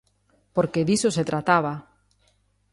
Porque 0.55 0.85
diso 0.89 1.09
se 1.17 1.27
trataba. 1.29 1.73